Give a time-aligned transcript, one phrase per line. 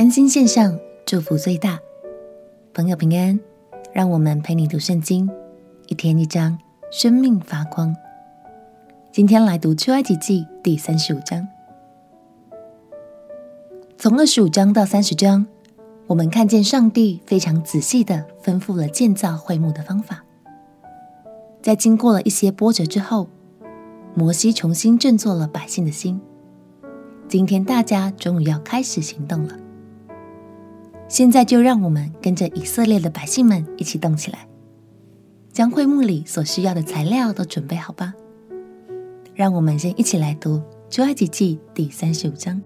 [0.00, 1.78] 甘心献上，祝福最大。
[2.72, 3.38] 朋友平安，
[3.92, 5.28] 让我们陪你读圣经，
[5.88, 6.58] 一天一章，
[6.90, 7.94] 生命发光。
[9.12, 11.46] 今天来读出埃及记第三十五章。
[13.98, 15.46] 从二十五章到三十章，
[16.06, 20.24] 我们看见上帝非常仔细的吩咐了建造会幕的方法。
[21.60, 23.28] 在经过了一些波折之后，
[24.14, 26.18] 摩西重新振作了百姓的心。
[27.28, 29.59] 今天大家终于要开始行动了。
[31.10, 34.46] 现在就让我们跟着以色列的百姓们一起动起来，
[35.52, 38.14] 将会幕里所需要的材料都准备好吧。
[39.34, 42.62] 让我们先一起来读出埃及记第三十五章。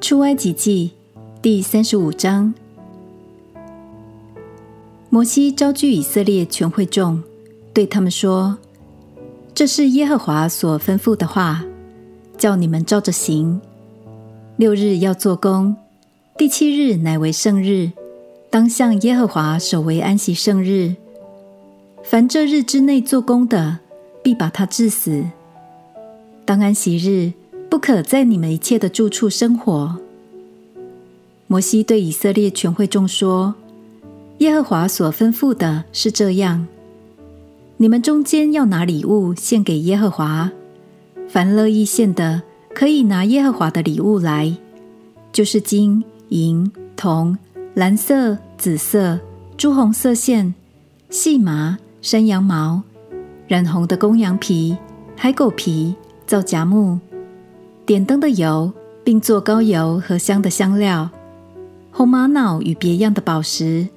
[0.00, 0.90] 出埃及记
[1.40, 2.52] 第三十五章，
[5.08, 7.22] 摩西招聚以色列全会众，
[7.72, 8.58] 对他们说
[9.54, 11.64] ：“这是耶和华所吩咐的话，
[12.36, 13.60] 叫你们照着行。
[14.58, 15.74] 六日要做工，
[16.36, 17.92] 第七日乃为圣日，
[18.50, 20.96] 当向耶和华守为安息圣日。
[22.02, 23.78] 凡这日之内做工的，
[24.22, 25.24] 必把他治死。
[26.44, 27.32] 当安息日。”
[27.70, 29.98] 不可在你们一切的住处生活。
[31.46, 33.54] 摩西对以色列全会众说
[34.38, 36.66] ：“耶和华所吩咐的是这样：
[37.76, 40.50] 你们中间要拿礼物献给耶和华，
[41.28, 42.40] 凡乐意献的，
[42.78, 44.56] 可以拿耶和华的礼物来，
[45.32, 47.36] 就是金银铜、
[47.74, 49.18] 蓝色、紫色、
[49.56, 50.54] 朱红色线、
[51.10, 52.80] 细麻、山羊毛、
[53.48, 54.76] 染红的公羊皮、
[55.16, 55.92] 海狗皮、
[56.24, 57.00] 皂荚木。”
[57.84, 61.10] 点灯的油，并做膏油和香的香料，
[61.90, 63.88] 红玛瑙与别样的宝石，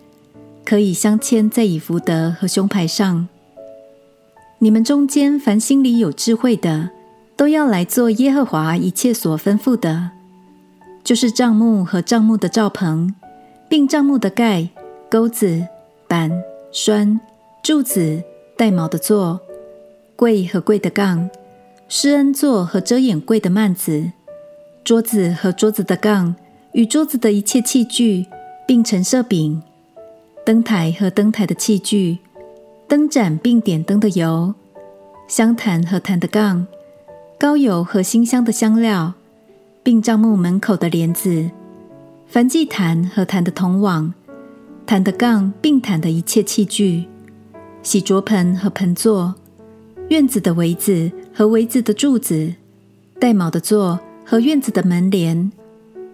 [0.65, 3.27] 可以镶嵌在以弗得和胸牌上。
[4.57, 6.89] 你们中间凡心里有智慧的，
[7.41, 10.11] 都要来做耶和华一切所吩咐的，
[11.03, 13.15] 就是帐幕和帐幕的罩棚，
[13.67, 14.69] 并帐幕的盖、
[15.09, 15.65] 钩子、
[16.07, 16.31] 板、
[16.71, 17.19] 栓、
[17.63, 18.21] 柱子、
[18.55, 19.39] 带锚的座、
[20.15, 21.27] 柜和柜的杠。
[21.89, 24.11] 施恩座和遮掩柜的幔子，
[24.83, 26.35] 桌子和桌子的杠，
[26.73, 28.27] 与桌子的一切器具，
[28.67, 29.63] 并陈设饼，
[30.45, 32.19] 灯台和灯台的器具，
[32.87, 34.53] 灯盏并点灯的油，
[35.27, 36.67] 香坛和坛的杠，
[37.41, 39.15] 高油和馨香的香料，
[39.81, 41.49] 并帐幕门口的帘子，
[42.31, 44.13] 燔祭坛和坛的铜网，
[44.85, 47.05] 坛的杠并坛的一切器具，
[47.81, 49.33] 洗濯盆和盆座，
[50.09, 51.11] 院子的围子。
[51.33, 52.53] 和围子的柱子，
[53.17, 55.51] 带锚的座和院子的门帘，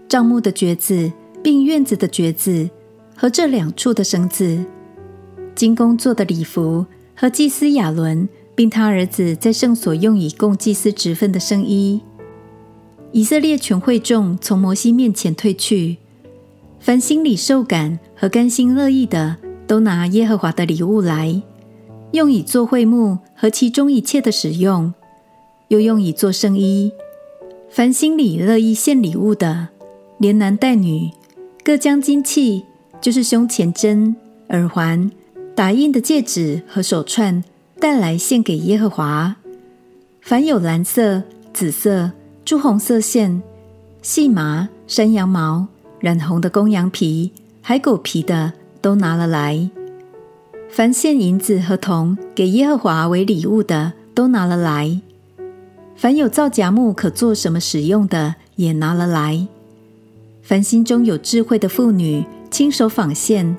[0.08, 1.12] 帐幕的橛子，
[1.44, 2.70] 并院子的橛子
[3.18, 4.64] 和这两处的绳子，
[5.54, 12.02] 金工做的礼服和祭司亚伦，并他儿子在圣所用以供祭司职分的圣衣。
[13.12, 15.98] 以色列全会众从摩西面前退去，
[16.80, 19.38] 凡心里受感和甘心乐意的，
[19.68, 21.40] 都拿耶和华的礼物来，
[22.14, 24.92] 用以做会幕和其中一切的使用。
[25.68, 26.92] 又用以做圣衣，
[27.70, 29.68] 凡心里乐意献礼物的，
[30.18, 31.12] 连男带女，
[31.64, 32.64] 各将金器，
[33.00, 34.16] 就是胸前针、
[34.50, 35.12] 耳环、
[35.54, 37.44] 打印的戒指和手串
[37.80, 39.36] 带来献给耶和华。
[40.22, 41.24] 凡有蓝色、
[41.54, 42.12] 紫色、
[42.44, 43.42] 朱红色线、
[44.02, 45.68] 细麻、山羊毛、
[46.00, 49.70] 染红的公羊皮、海狗皮的，都拿了来。
[50.70, 55.00] 凡献银子和铜给耶和华为礼物的，都拿了来。
[55.96, 59.48] 凡有皂荚木可做什么使用的，也拿了来。
[60.42, 63.58] 凡心中有智慧的妇女，亲手纺线，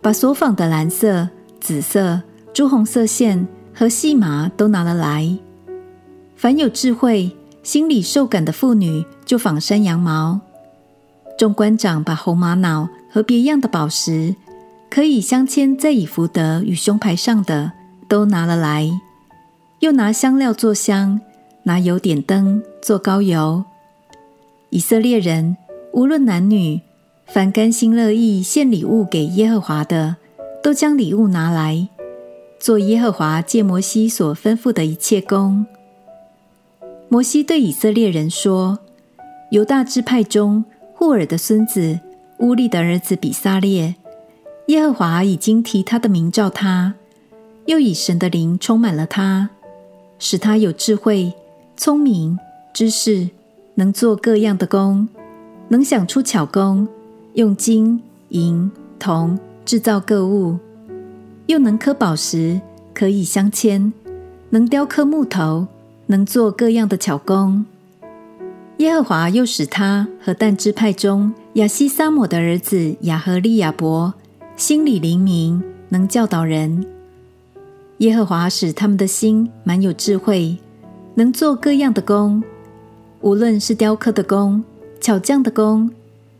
[0.00, 1.28] 把所纺的蓝色、
[1.60, 2.22] 紫色、
[2.52, 3.46] 朱红色线
[3.78, 5.36] 和细麻都拿了来。
[6.34, 7.30] 凡有智慧、
[7.62, 10.40] 心里受感的妇女，就纺山羊毛。
[11.36, 14.34] 众官长把红玛瑙和别样的宝石，
[14.88, 17.72] 可以镶嵌在以弗得与胸牌上的，
[18.08, 18.90] 都拿了来，
[19.80, 21.20] 又拿香料做香。
[21.64, 23.64] 拿油点灯，做膏油。
[24.70, 25.56] 以色列人
[25.92, 26.80] 无论男女，
[27.26, 30.14] 凡甘心乐意献礼物给耶和华的，
[30.62, 31.88] 都将礼物拿来，
[32.58, 35.66] 做耶和华借摩西所吩咐的一切工。
[37.08, 38.78] 摩西对以色列人说
[39.52, 40.64] ：“犹大支派中
[40.94, 42.00] 户珥的孙子
[42.38, 43.94] 乌利的儿子比撒列，
[44.66, 46.94] 耶和华已经提他的名召他，
[47.66, 49.50] 又以神的灵充满了他，
[50.18, 51.32] 使他有智慧。”
[51.78, 52.38] 聪明、
[52.72, 53.28] 知识，
[53.74, 55.06] 能做各样的工，
[55.68, 56.88] 能想出巧工，
[57.34, 60.58] 用金银铜制造各物，
[61.46, 62.60] 又能刻宝石，
[62.92, 63.92] 可以镶嵌，
[64.50, 65.66] 能雕刻木头，
[66.06, 67.64] 能做各样的巧工。
[68.78, 74.12] 耶和华又使他和但支派中亚西撒抹的儿子亚和利亚伯
[74.56, 76.84] 心里灵明，能教导人。
[77.98, 80.58] 耶和华使他们的心满有智慧，
[81.14, 82.42] 能做各样的工，
[83.20, 84.62] 无论是雕刻的工、
[85.00, 85.90] 巧匠的工，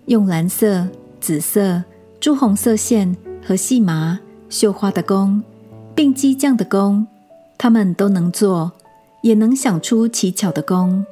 [0.07, 0.87] 用蓝色、
[1.21, 1.83] 紫色、
[2.21, 5.43] 朱红色线和细麻绣花的工，
[5.95, 7.07] 并机匠的工，
[7.59, 8.73] 他们都能做，
[9.23, 11.05] 也能想出奇巧的工。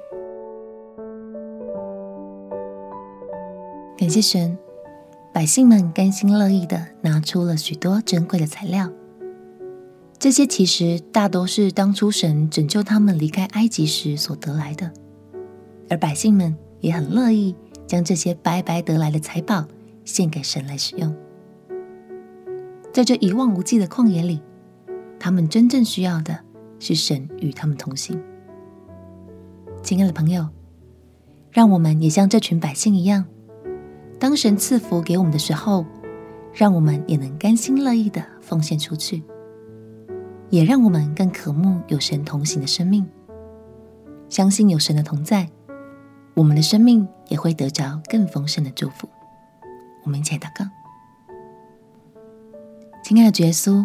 [3.96, 4.56] 感谢神，
[5.32, 8.90] 百姓们甘心乐意的拿出了许多珍贵的材料。
[10.18, 14.90] 这些其实大都是当初神拯救他们离开埃及时所得来的，
[15.90, 17.54] 而百姓们也很乐意
[17.86, 19.66] 将这些白白得来的财宝
[20.04, 21.14] 献给神来使用。
[22.94, 24.40] 在这一望无际的旷野里，
[25.18, 26.38] 他们真正需要的
[26.78, 28.22] 是神与他们同行。
[29.82, 30.46] 亲爱的朋友，
[31.50, 33.24] 让我们也像这群百姓一样，
[34.20, 35.84] 当神赐福给我们的时候，
[36.52, 39.24] 让我们也能甘心乐意地奉献出去。
[40.50, 43.04] 也让我们更渴慕有神同行的生命，
[44.28, 45.50] 相信有神的同在，
[46.34, 49.08] 我们的生命也会得着更丰盛的祝福。
[50.04, 50.70] 我们一起来祷告：
[53.04, 53.84] 亲爱的耶稣，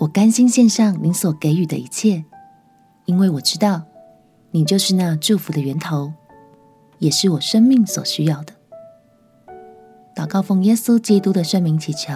[0.00, 2.24] 我甘心献上您所给予的一切，
[3.04, 3.82] 因为我知道
[4.50, 6.12] 你就是那祝福的源头，
[6.98, 8.52] 也是我生命所需要的。
[10.16, 12.12] 祷告奉耶稣基督的圣名祈求，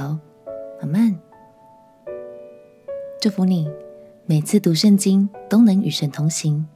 [0.81, 1.17] 阿门。
[3.21, 3.71] 祝福你，
[4.27, 6.67] 每次读圣经都能与神同行，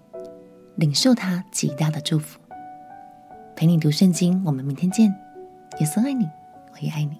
[0.76, 2.38] 领受他极大的祝福。
[3.56, 5.12] 陪你读圣经，我们明天见。
[5.80, 6.24] 耶稣爱你，
[6.72, 7.18] 我也爱你。